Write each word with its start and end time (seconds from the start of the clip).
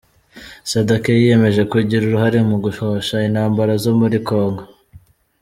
Sadake 0.69 1.11
yiyemeje 1.19 1.61
kugira 1.71 2.03
uruhare 2.05 2.39
mu 2.49 2.57
guhosha 2.63 3.15
intambara 3.27 3.73
zo 3.83 3.91
muri 3.99 4.17
kongo 4.27 4.61